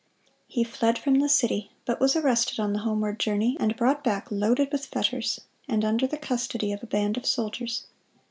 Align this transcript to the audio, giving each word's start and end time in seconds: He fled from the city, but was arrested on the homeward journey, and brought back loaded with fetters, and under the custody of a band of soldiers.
He 0.47 0.63
fled 0.63 0.97
from 0.97 1.19
the 1.19 1.29
city, 1.29 1.69
but 1.85 1.99
was 1.99 2.15
arrested 2.15 2.59
on 2.59 2.73
the 2.73 2.79
homeward 2.79 3.19
journey, 3.19 3.55
and 3.59 3.75
brought 3.75 4.03
back 4.03 4.31
loaded 4.31 4.71
with 4.71 4.87
fetters, 4.87 5.41
and 5.67 5.85
under 5.85 6.07
the 6.07 6.17
custody 6.17 6.71
of 6.71 6.81
a 6.81 6.87
band 6.87 7.17
of 7.17 7.25
soldiers. 7.27 7.85